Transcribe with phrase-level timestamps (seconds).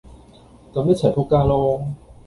[0.73, 1.85] 咁一齊仆街囉!